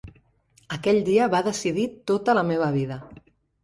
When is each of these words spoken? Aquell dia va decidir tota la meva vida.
Aquell 0.77 1.03
dia 1.11 1.29
va 1.35 1.43
decidir 1.51 1.87
tota 2.15 2.39
la 2.43 2.49
meva 2.53 2.75
vida. 2.83 3.03